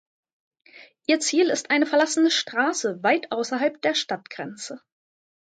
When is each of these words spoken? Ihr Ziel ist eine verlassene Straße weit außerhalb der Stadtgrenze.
Ihr 1.05 1.19
Ziel 1.19 1.49
ist 1.51 1.69
eine 1.69 1.85
verlassene 1.85 2.31
Straße 2.31 3.03
weit 3.03 3.31
außerhalb 3.31 3.79
der 3.83 3.93
Stadtgrenze. 3.93 4.81